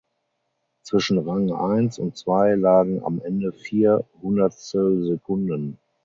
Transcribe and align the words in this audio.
Zwischen 0.81 1.19
Rang 1.19 1.53
eins 1.53 1.99
und 1.99 2.17
zwei 2.17 2.55
lagen 2.55 3.03
am 3.03 3.21
Ende 3.21 3.51
vier 3.53 4.03
Hundertstelsekunden. 4.23 5.77